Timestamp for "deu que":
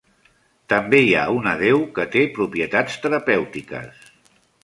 1.59-2.07